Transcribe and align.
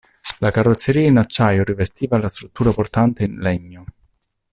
La 0.39 0.49
carrozzeria 0.49 1.07
in 1.07 1.17
acciaio 1.19 1.63
rivestiva 1.63 2.17
la 2.17 2.27
struttura 2.27 2.71
portante 2.71 3.23
in 3.23 3.37
legno. 3.37 3.85